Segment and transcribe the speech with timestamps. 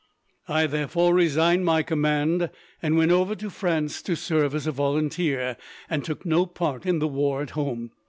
[0.47, 2.49] I therefore resigned my command,
[2.81, 5.57] and went over to France to serve as a volunteer,
[5.91, 7.91] and took no part in the war at home.